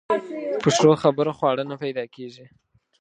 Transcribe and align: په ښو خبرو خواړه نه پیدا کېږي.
په 0.63 0.69
ښو 0.75 0.91
خبرو 1.03 1.31
خواړه 1.37 1.63
نه 1.71 1.75
پیدا 1.83 2.03
کېږي. 2.15 2.45